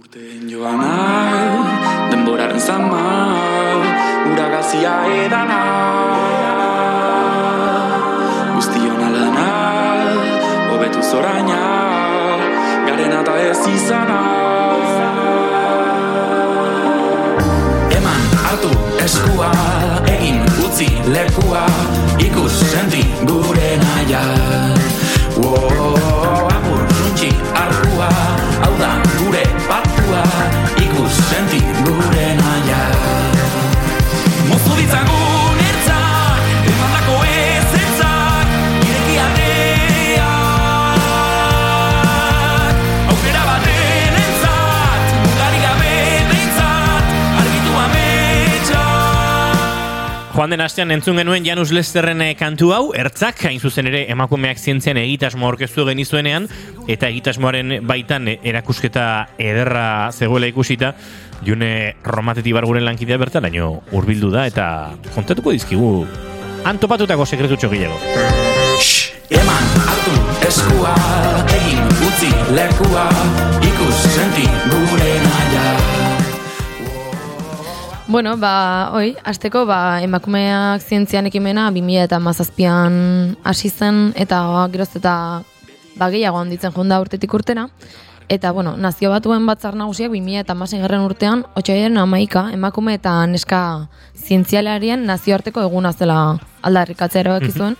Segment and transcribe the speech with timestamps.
[0.00, 0.92] Urteen joana,
[2.10, 3.00] denboraren zama,
[4.32, 5.58] uragazia edana.
[8.54, 9.44] Guztion alana,
[10.70, 11.58] hobetu zoraina,
[12.86, 14.20] garen eta ez izana.
[17.98, 18.72] Eman, hartu,
[19.04, 19.50] eskua,
[20.14, 21.66] egin, utzi, lekua,
[22.24, 24.24] ikus, senti, gure naia.
[25.36, 27.34] Wow, apur, suntxi,
[27.66, 28.08] arkua,
[50.40, 54.56] Joan den astean entzun genuen Janus Lesterren eh, kantu hau, ertzak, hain zuzen ere emakumeak
[54.56, 56.46] zientzian egitasmo aurkeztu genizuenean,
[56.88, 59.04] eta egitasmoaren baitan erakusketa
[59.36, 59.84] ederra
[60.16, 60.94] zegoela ikusita,
[61.44, 64.64] june romateti barguren lankidea bertaraino hurbildu da, eta
[65.12, 65.92] kontatuko dizkigu
[66.72, 68.00] antopatutako sekretutxo gehiago.
[69.36, 70.16] Eman, hartu,
[70.48, 70.96] eskua,
[71.58, 73.10] egin, utzi, lekua,
[73.60, 75.19] ikus, senti, gure.
[78.10, 82.96] Bueno, ba, oi, azteko, ba, emakumeak zientzian ekimena 2000 eta mazazpian
[83.46, 84.40] hasi zen, eta
[84.72, 85.12] geroz eta
[85.94, 87.68] ba, gehiago handitzen jonda urtetik urtera.
[88.26, 93.86] Eta, bueno, nazio batuen batzar nagusiak 2000 eta garren urtean, otxaiaren amaika, emakume eta neska
[94.16, 97.76] zientzialarien nazioarteko eguna zela aldarrikatzea erabaki zuen,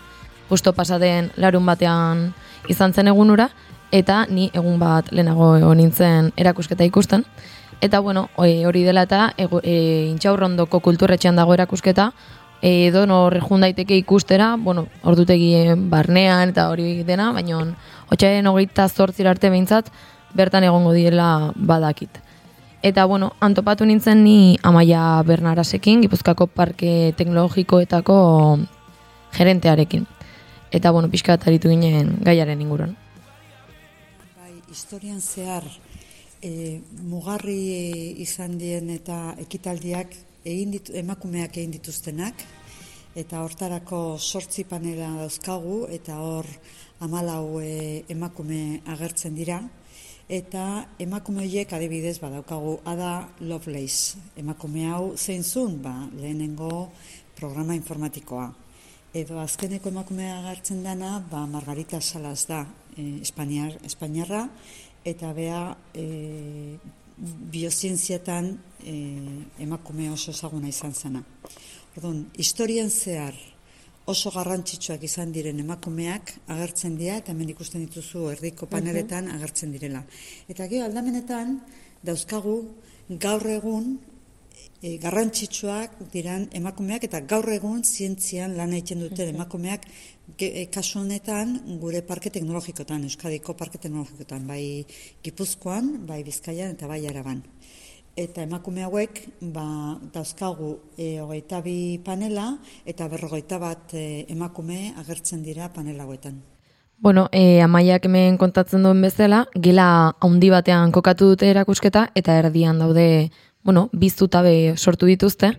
[0.48, 2.34] justo pasaden larun batean
[2.68, 3.48] izan zen egunura,
[3.90, 7.24] eta ni egun bat lehenago egon nintzen erakusketa ikusten.
[7.80, 12.12] Eta bueno, e, hori dela eta ego- e, intxaurrondoko kulturretxean dago erakusketa,
[12.60, 17.62] e, edo nor jun daiteke ikustera, bueno, ordutegien barnean eta hori dena, baina
[18.12, 19.90] otxaien hogeita zortzira arte behintzat,
[20.34, 22.20] bertan egongo diela badakit.
[22.82, 28.58] Eta bueno, antopatu nintzen ni Amaia Bernarasekin, Gipuzkako Parke Teknologikoetako
[29.36, 30.06] gerentearekin.
[30.70, 32.96] Eta bueno, pixka aritu ginen gaiaren inguruan.
[34.40, 35.64] Bai, historian zehar
[36.42, 42.44] e, mugarri izan dien eta ekitaldiak egin ditu, emakumeak egin dituztenak
[43.18, 46.46] eta hortarako sortzi panela dauzkagu eta hor
[47.00, 49.60] amalau e, emakume agertzen dira.
[50.30, 56.90] Eta emakume horiek adibidez badaukagu Ada Lovelace emakume hau zein zun ba, lehenengo
[57.34, 58.46] programa informatikoa.
[59.10, 62.62] Edo azkeneko emakumea agertzen dana ba, Margarita Salas da
[62.94, 64.46] e, Espainiar, Espainiarra
[65.04, 65.62] eta bea
[65.94, 66.76] e,
[67.52, 68.50] biozientzietan
[68.84, 68.94] e,
[69.60, 71.22] emakume oso ezaguna izan zena.
[71.96, 73.36] Orduan, historian zehar
[74.10, 80.02] oso garrantzitsuak izan diren emakumeak agertzen dira eta hemen ikusten dituzu erdiko paneletan agertzen direla.
[80.48, 81.58] Eta gero aldamenetan
[82.06, 82.56] dauzkagu
[83.20, 83.98] gaur egun
[84.82, 89.86] e, garrantzitsuak diran emakumeak eta gaur egun zientzian lan egiten duten emakumeak
[90.38, 94.86] ge- e, kasu honetan gure parke teknologikotan, Euskadiko parke teknologikotan, bai
[95.22, 97.42] Gipuzkoan, bai Bizkaian eta bai Araban.
[98.16, 99.20] Eta emakume hauek
[99.54, 106.40] ba, dauzkagu e, hogeita bi panela eta berrogeita bat e, emakume agertzen dira panel hauetan.
[107.00, 112.82] Bueno, e, amaiak hemen kontatzen duen bezala, gela handi batean kokatu dute erakusketa, eta erdian
[112.82, 113.30] daude,
[113.62, 115.54] bueno, biztutabe sortu dituzte,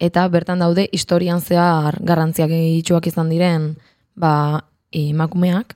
[0.00, 3.74] eta bertan daude historian zehar garrantziak itxuak izan diren,
[4.16, 5.74] ba, emakumeak,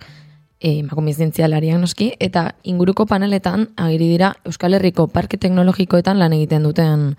[0.60, 6.64] e, emakume zientzialariak noski, eta inguruko paneletan agiri dira Euskal Herriko Parke Teknologikoetan lan egiten
[6.64, 7.10] duten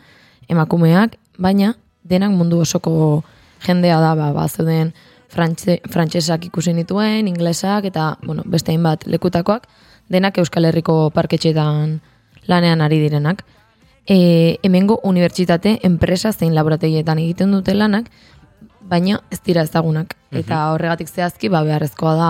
[0.50, 3.24] emakumeak, baina denak mundu osoko
[3.66, 4.94] jendea da, ba, ba zeuden
[5.30, 9.68] frantse, frantsesak ikusi nituen, inglesak eta bueno, beste hainbat lekutakoak,
[10.10, 12.00] denak Euskal Herriko parketxetan
[12.48, 13.44] lanean ari direnak.
[14.06, 18.12] E, hemengo unibertsitate, enpresa zein laborategietan egiten dute lanak,
[18.86, 20.14] baina ez dira ezagunak.
[20.36, 22.30] Eta horregatik zehazki, ba, beharrezkoa da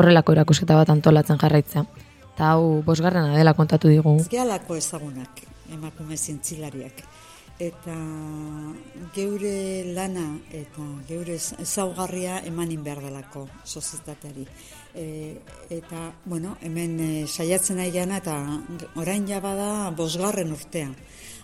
[0.00, 1.84] horrelako erakusketa bat antolatzen jarraitzea.
[2.32, 4.16] Eta hau bosgarrena dela kontatu digu.
[4.22, 7.04] Ez gehalako ezagunak emakume zintzilariak.
[7.60, 7.94] Eta
[9.12, 10.24] geure lana
[10.56, 14.46] eta geure ezaugarria emanin behar delako sozietateari.
[14.96, 15.04] E,
[15.68, 18.36] eta, bueno, hemen e, saiatzen nahi gana eta
[19.02, 20.88] orain ja bada bosgarren urtea.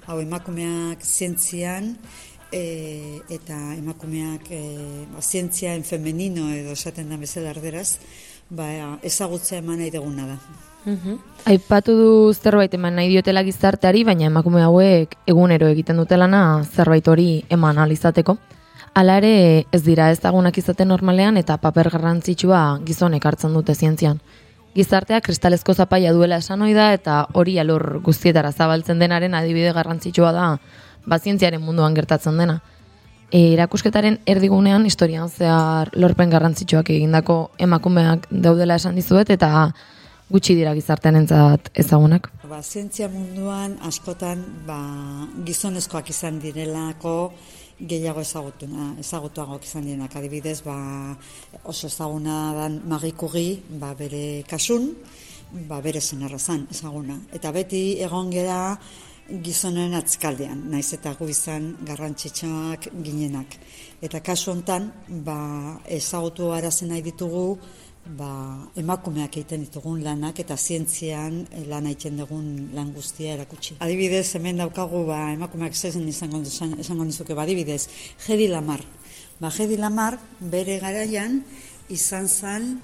[0.06, 1.92] Hau emakumeak zientzian
[2.48, 4.62] e, eta emakumeak e,
[5.12, 7.98] ba, zientziaen femenino edo esaten da bezala erderaz,
[8.48, 10.40] ba, ezagutzea eman nahi duguna da.
[11.46, 17.44] Aipatu du zerbait eman nahi diotela gizarteari, baina emakume hauek egunero egiten dutelana zerbait hori
[17.50, 18.36] eman alizateko.
[18.94, 24.20] Hala ere ez dira ezagunak izaten normalean eta paper garrantzitsua gizonek hartzen dute zientzian.
[24.76, 30.58] Gizarteak kristalezko zapaia duela esan da eta hori alor guztietara zabaltzen denaren adibide garrantzitsua da
[31.06, 32.60] bazientziaren munduan gertatzen dena.
[33.32, 39.74] E, erakusketaren erdigunean historian zehar lorpen garrantzitsuak egindako emakumeak daudela esan dizuet eta
[40.30, 42.30] gutxi dira gizartean entzat ezagunak.
[42.50, 44.78] Ba, zientzia munduan askotan ba,
[45.46, 47.14] gizonezkoak izan direlako
[47.76, 50.16] gehiago ezagutuna, ezagutuagoak izan direnak.
[50.16, 50.76] Adibidez, ba,
[51.64, 54.88] oso ezaguna dan magikugi, ba, bere kasun,
[55.68, 57.20] ba, bere zenarra zan, ezaguna.
[57.36, 58.60] Eta beti egon gera
[59.26, 63.58] gizonen atzkaldean, naiz eta gu izan garrantzitsuak ginenak.
[64.02, 64.90] Eta kasu hontan,
[65.26, 65.38] ba,
[65.86, 67.58] ezagutu arazen nahi ditugu,
[68.18, 68.30] ba,
[68.78, 73.76] emakumeak egiten ditugun lanak eta zientzian eh, lan egiten dugun lan guztia erakutsi.
[73.84, 77.86] Adibidez, hemen daukagu ba, emakumeak zezen izango, izango nizuke, ba, adibidez,
[78.26, 78.84] Jedi Lamar.
[79.40, 81.40] Ba, Jedi Lamar bere garaian
[81.92, 82.76] izan zen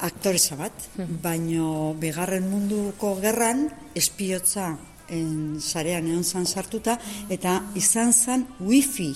[0.00, 0.90] aktoreza bat,
[1.22, 3.66] baino bigarren munduko gerran
[3.98, 4.76] espiotza
[5.08, 6.98] en sarean egon zan sartuta
[7.32, 9.14] eta izan zen wifi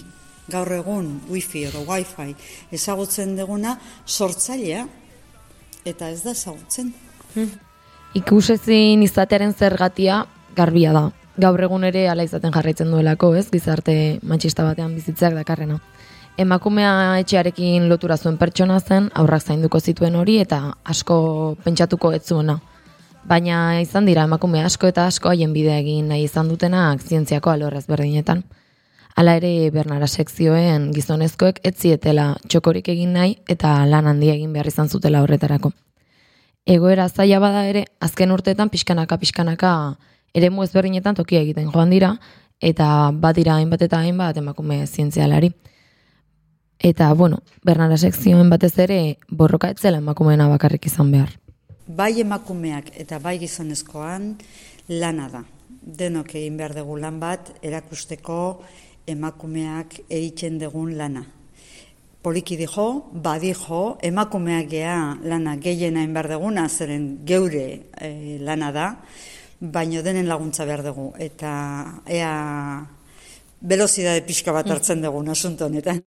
[0.50, 2.32] gaur egun wifi edo wifi
[2.72, 3.76] ezagutzen duguna
[4.06, 4.86] sortzailea
[5.84, 6.92] eta ez da ezagutzen.
[8.14, 10.24] Ikusezin izatearen zergatia
[10.56, 11.08] garbia da.
[11.40, 13.46] Gaur egun ere hala izaten jarraitzen duelako, ez?
[13.50, 15.78] Gizarte matxista batean bizitzeak dakarrena.
[16.40, 22.58] Emakumea etxearekin lotura zuen pertsona zen, aurrak zainduko zituen hori eta asko pentsatuko ez zuena.
[23.28, 27.84] Baina izan dira emakume asko eta asko haien bidea egin nahi izan dutenak zientziako alorrez
[27.86, 28.42] berdinetan.
[29.16, 34.70] Hala ere Bernara sekzioen gizonezkoek ez zietela txokorik egin nahi eta lan handia egin behar
[34.70, 35.72] izan zutela horretarako.
[36.64, 39.72] Egoera zaila bada ere, azken urteetan pixkanaka pixkanaka
[40.34, 42.14] eremu ezberdinetan tokia egiten joan dira
[42.62, 45.52] eta bat dira hainbat eta hainbat emakume zientzialari.
[46.82, 51.36] Eta, bueno, Bernara sekzioen batez ere borroka etzela emakumeena bakarrik izan behar.
[51.86, 54.32] Bai emakumeak eta bai gizonezkoan
[54.88, 55.42] lana da.
[55.82, 58.38] Denok egin behar dugu lan bat erakusteko
[59.06, 61.24] emakumeak egiten dugun lana.
[62.22, 64.96] Poliki dijo, badijo, emakumeak gea
[65.26, 67.66] lana gehiena egin behar duguna, zeren geure
[67.98, 68.86] e, lana da,
[69.60, 71.10] baino denen laguntza behar dugu.
[71.18, 71.50] Eta
[72.06, 72.32] ea
[73.60, 76.02] velozidade pixka bat hartzen dugun asunto honetan.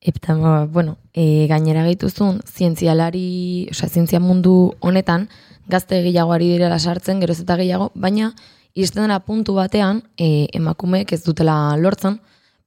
[0.00, 0.34] Eta,
[0.72, 5.28] bueno, e, gainera gehituzun, zientzialari, osea, zientzia mundu honetan,
[5.68, 8.30] gazte gehiagoari direla sartzen, geroz eta gehiago, baina,
[8.74, 12.18] dela puntu batean, e, emakumeek ez dutela lortzen,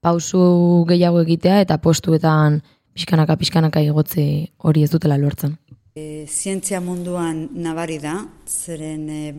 [0.02, 2.62] pausu gehiago egitea eta postuetan
[2.94, 5.58] pixkanaka pixkanaka igotze hori ez dutela lortzen.
[5.96, 8.16] E, zientzia munduan nabari da,
[8.48, 9.34] zeren e,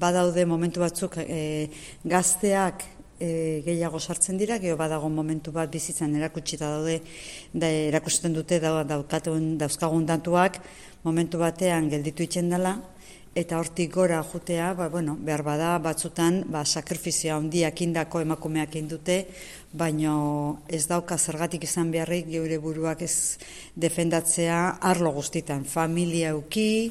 [0.00, 1.68] badaude momentu batzuk e,
[2.04, 2.84] gazteak
[3.20, 7.00] e, gehiago sartzen dira, geho badago momentu bat bizitzan erakutsita daude,
[7.52, 10.60] da, erakusten dute da, daukatun, dauzkagun datuak,
[11.04, 12.78] momentu batean gelditu itzen dela,
[13.38, 19.18] eta hortik gora jutea, ba, bueno, behar bada batzutan ba, sakrifizioa handiak indako emakumeak indute,
[19.72, 23.38] baino ez dauka zergatik izan beharrik geure buruak ez
[23.76, 26.90] defendatzea arlo guztitan, familia euki,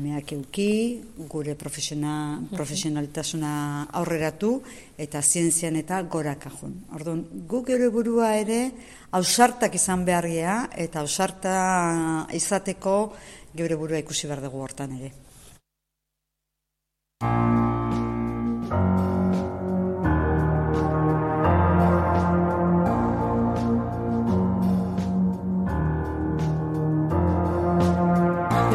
[0.00, 3.52] meak euki, gure profesiona, profesionalitasuna
[4.00, 4.56] aurreratu
[4.98, 6.72] eta zientzian eta gora kajun.
[6.96, 8.62] Orduan, guk geure burua ere
[9.14, 11.54] ausartak izan beharria eta ausarta
[12.32, 12.96] izateko
[13.54, 15.12] geure burua ikusi behar dugu hortan ere.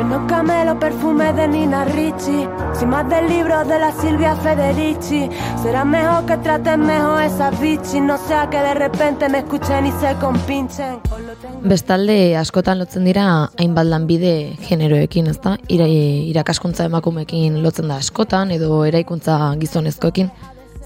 [0.09, 5.29] No camelo perfume de Nina Ricci, sin más del libro de la Silvia Federici.
[5.61, 9.91] Será mejor que traten mejor esas bichis, no sea que de repente me escuchen y
[9.91, 10.99] se compinchen.
[11.59, 13.23] Bestalde askotan lotzen dira
[13.59, 15.57] hainbat lanbide generoekin, ezta?
[15.67, 20.29] Ira, irakaskuntza emakumeekin lotzen da askotan edo eraikuntza gizonezkoekin.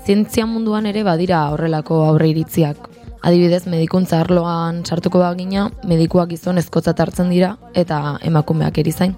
[0.03, 2.89] Zientzia munduan ere badira horrelako aurre iritziak.
[3.21, 9.13] Adibidez, medikuntza arloan sartuko bagina, medikuak gizonezkotzat hartzen dira eta emakumeak erizain.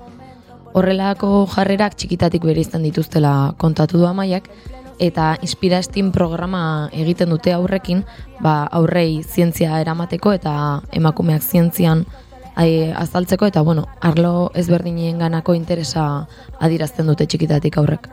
[0.76, 4.52] Horrelako jarrerak txikitatik bere izan dituztela kontatu du amaiak,
[5.00, 8.04] eta Inspira Steam programa egiten dute aurrekin,
[8.42, 10.56] ba, aurrei zientzia eramateko eta
[10.92, 12.06] emakumeak zientzian
[12.56, 16.06] ai, azaltzeko, eta bueno, arlo ezberdinien ganako interesa
[16.60, 18.10] adirazten dute txikitatik aurrek.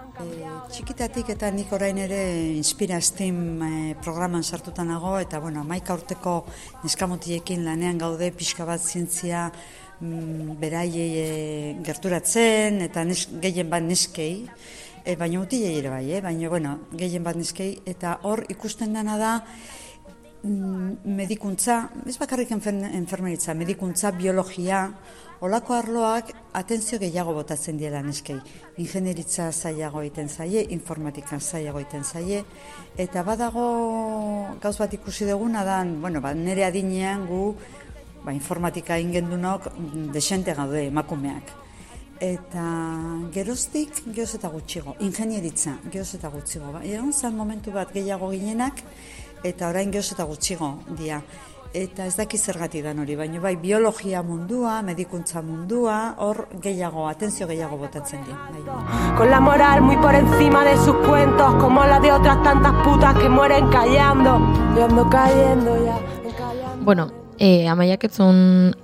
[0.73, 2.19] Txikitatik eta nik orain ere
[2.57, 6.47] Inspira Steam eh, programan sartuta nago eta bueno, amaika urteko
[6.81, 9.51] neskamotiekin lanean gaude pixka bat zientzia
[10.01, 14.47] mm, beraiei eh, gerturatzen eta nes, gehien bat neskei,
[15.05, 16.21] e, baina utilei ere bai, eh?
[16.21, 19.33] baina bueno, gehien bat neskei eta hor ikusten dena da
[20.43, 24.87] mm, medikuntza, ez bakarrik enfer, enfermeritza, medikuntza, biologia,
[25.43, 28.37] Olako arloak atentzio gehiago botatzen diela neskei.
[28.79, 32.45] Ingenieritza zailago egiten zaie, informatika zailago egiten zaie,
[33.05, 33.65] eta badago
[34.63, 37.41] gauz bat ikusi duguna dan, bueno, ba, nire adinean gu
[38.23, 39.67] ba, informatika ingendunok
[40.15, 41.51] desente gaude emakumeak.
[42.23, 42.65] Eta
[43.35, 46.69] geroztik gehoz eta gutxigo, ingenieritza gehoz eta gutxigo.
[46.71, 48.79] Ba, egon zan momentu bat gehiago ginenak,
[49.43, 50.69] eta orain gehoz eta gutxigo
[51.01, 51.19] dia.
[51.75, 57.49] Eta ez daki zergatik dan hori, baina bai biologia mundua, medikuntza mundua, hor gehiago, atentzio
[57.49, 58.31] gehiago botatzen di.
[58.31, 59.17] Bai.
[59.17, 63.19] Con la moral muy por encima de sus cuentos, como la de otras tantas putas
[63.19, 64.39] que mueren callando.
[64.77, 65.99] Yo ando cayendo ya.
[66.85, 68.37] Bueno, e, amaiak etzun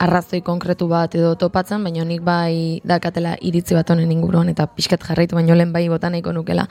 [0.03, 5.05] arrazoi konkretu bat edo topatzen, baina nik bai dakatela iritzi bat honen inguruan eta pixkat
[5.07, 6.67] jarraitu baino lehen bai botan nahiko nukela.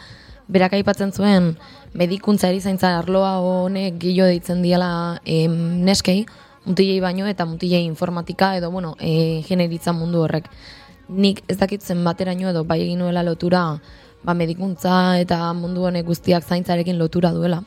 [0.52, 1.54] Berak aipatzen zuen
[1.96, 4.90] medikuntza erizaintza arloa honek gillo deitzen diela
[5.24, 5.56] em,
[5.88, 6.26] neskei,
[6.66, 10.52] mutilei baino eta mutilei informatika edo bueno, e, generitza mundu horrek.
[11.08, 13.64] Nik ez dakit zenbateraino edo bai egin nuela lotura
[14.24, 17.64] ba, medikuntza eta mundu honek guztiak zaintzarekin lotura duela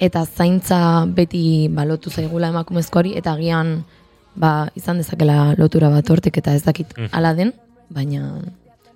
[0.00, 3.84] eta zaintza beti ba, lotu zaigula emakumezkoari eta agian
[4.34, 7.08] ba, izan dezakela lotura bat hortik eta ez dakit Mhm.
[7.12, 7.52] hala den,
[7.90, 8.40] baina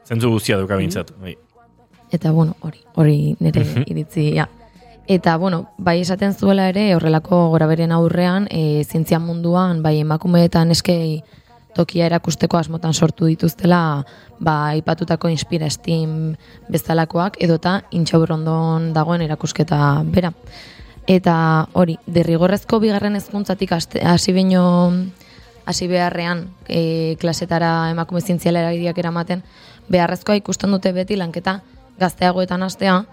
[0.05, 1.13] Zentzu guztia duka bintzat.
[1.21, 1.37] Bai.
[2.13, 4.49] eta bueno, hori, hori nire iritzia.
[5.09, 10.65] Eta bueno, bai esaten zuela ere horrelako goraberen aurrean, e, zientzia munduan bai emakume eta
[10.65, 11.23] neskei
[11.75, 14.05] tokia erakusteko asmotan sortu dituztela
[14.39, 16.37] ba aipatutako inspira steam
[16.71, 20.33] bezalakoak edota intxaurrondon dagoen erakusketa bera.
[21.07, 24.65] Eta hori, derrigorrezko bigarren hezkuntzatik hasi baino
[25.67, 29.43] hasi beharrean e, klasetara emakume zientziala eragileak eramaten,
[29.89, 31.59] beharrezkoa ikusten dute beti lanketa
[32.01, 33.05] gazteagoetan hastea,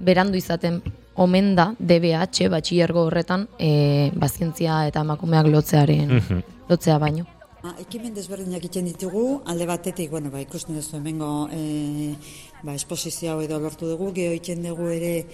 [0.00, 0.82] berandu izaten
[1.18, 6.42] omen da DBH batxilergo horretan e, bazientzia eta emakumeak lotzearen Mhm.
[6.68, 7.26] lotzea baino.
[7.64, 12.14] Ah, Ekimen desberdinak egiten ditugu, alde batetik, bueno, ba, ikusten duzu hemengo e,
[12.62, 15.26] ba, esposizio hau edo lortu dugu, geho egiten dugu ere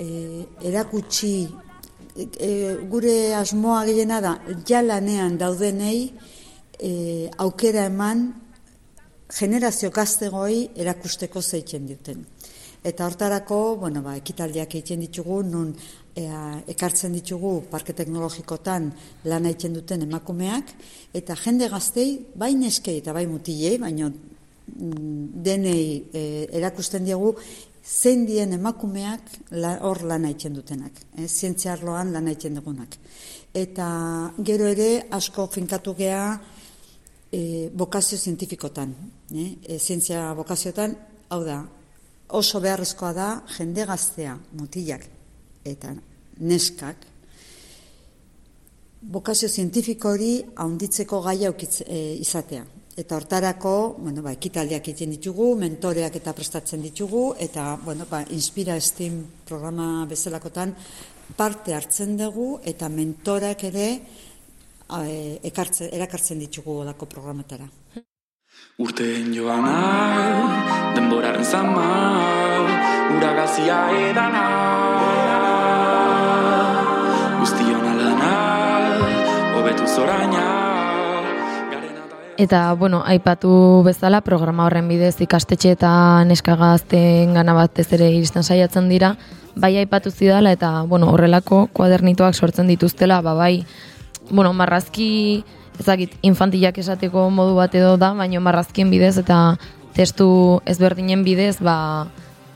[0.00, 1.34] e, erakutsi
[2.16, 2.50] e,
[2.90, 4.36] gure asmoa gehiena da,
[4.68, 6.10] ja lanean daudenei
[6.80, 8.28] e, aukera eman
[9.30, 12.24] generazio gaztegoi erakusteko zeitzen duten.
[12.80, 15.74] Eta hortarako, bueno, ba, ekitaldiak egiten ditugu, nun
[16.16, 18.88] ea, ekartzen ditugu parke teknologikotan
[19.28, 20.72] lan egiten duten emakumeak,
[21.14, 26.24] eta jende gaztei, bai neskei eta bai mutilei, baina mm, denei e,
[26.56, 27.34] erakusten diegu,
[27.90, 32.96] zein dien emakumeak la, hor lan egiten dutenak, eh, zientzia arloan lan egiten dugunak.
[33.54, 33.86] Eta
[34.46, 36.22] gero ere asko finkatu gea
[37.32, 38.94] e, bokazio zientifikotan,
[39.34, 39.48] eh?
[39.62, 40.94] e, zientzia bokaziotan,
[41.30, 41.60] hau da,
[42.38, 45.06] oso beharrezkoa da jende gaztea, mutilak
[45.66, 45.94] eta
[46.40, 47.06] neskak,
[49.00, 51.50] bokazio zientifiko hori haunditzeko gaia
[51.86, 52.64] e, izatea.
[52.98, 58.74] Eta hortarako, bueno, ba, ekitaldiak egiten ditugu, mentoreak eta prestatzen ditugu, eta, bueno, ba, Inspira
[58.80, 60.74] Steam programa bezalakotan
[61.36, 67.68] parte hartzen dugu, eta mentorak ere e, ekartzen, erakartzen ditugu olako programetara.
[68.82, 71.88] Urteen joana, denboraren zama,
[73.16, 74.46] uragazia edana.
[77.40, 78.32] Guztion alana,
[79.58, 80.59] hobetu zoraina.
[82.40, 85.90] Eta bueno, aipatu bezala, programa horren bidez ikastetxe eta
[86.24, 89.10] neska gazteen gana batez ere iristen saiatzen dira,
[89.60, 93.66] bai aipatu zidala eta, bueno, horrelako kuadernitoak sortzen dituztela, ba, bai,
[94.30, 95.44] bueno, marrazki,
[95.80, 99.58] ezagit, infantilak esateko modu bat edo da, baina marrazkien bidez eta
[99.92, 102.06] testu ezberdinen bidez, ba,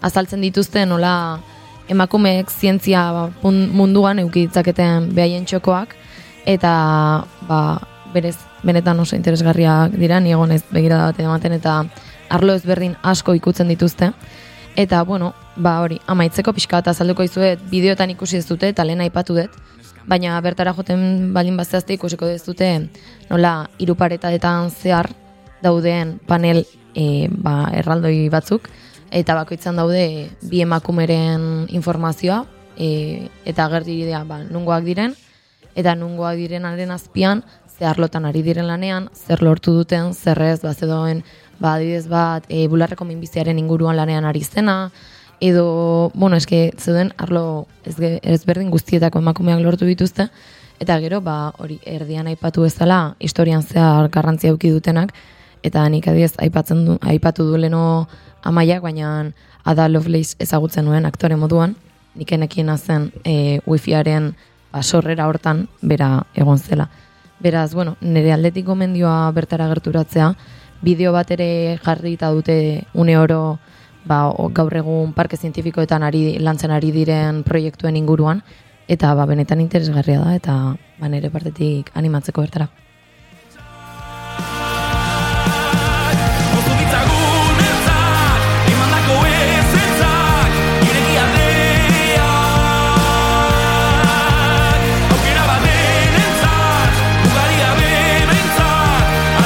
[0.01, 1.43] azaltzen dituzte nola
[1.93, 3.05] emakumeek zientzia
[3.43, 5.93] pun- munduan eukiditzaketen behaien txokoak,
[6.49, 6.73] eta
[7.45, 7.61] ba,
[8.17, 11.83] berez, benetan oso interesgarriak dira, ni egon ez begirada bat ematen, eta
[12.31, 14.13] arlo ezberdin asko ikutzen dituzte.
[14.77, 19.05] Eta, bueno, ba hori, amaitzeko pixka bat azalduko izuet, bideotan ikusi ez dute, eta lehen
[19.05, 19.53] aipatu dut,
[20.07, 22.71] baina bertara joten balin bazazte ikusiko ez dute,
[23.31, 25.11] nola, iruparetaetan zehar
[25.63, 28.69] dauden panel e, ba, erraldoi batzuk,
[29.15, 32.43] eta bakoitzan daude bi emakumeren informazioa,
[32.77, 35.15] e, eta agerti dira ba, nungoak diren,
[35.75, 37.43] eta nungoak direnaren azpian,
[37.79, 41.25] ze arlotan ari diren lanean, zer lortu duten, zer ez, ba, zedoen,
[41.59, 44.91] ba, adibidez bat, e, bularreko minbiziaren inguruan lanean ari zena,
[45.41, 50.29] edo, bueno, eske, zeuden arlo ezge- ezberdin guztietako emakumeak lortu dituzte,
[50.81, 55.15] eta gero, ba, hori, erdian aipatu bezala, historian zehar garrantzia eduki dutenak,
[55.65, 58.07] eta nik adiez aipatzen du, aipatu du leno
[58.45, 59.33] amaiak, baina
[59.65, 61.75] Ada Lovelace ezagutzen nuen aktore moduan,
[62.15, 64.35] nik enekiena zen e, wifiaren
[64.73, 66.91] ba, sorrera hortan bera egon zela.
[67.41, 70.35] Beraz, bueno, nire aldetik gomendioa bertara gerturatzea,
[70.83, 73.59] bideo bat ere jarrita dute une oro
[74.05, 78.43] ba, gaur egun parke zientifikoetan ari, lantzen ari diren proiektuen inguruan,
[78.89, 80.57] eta ba, benetan interesgarria da, eta
[81.01, 82.69] ba, nire partetik animatzeko bertara.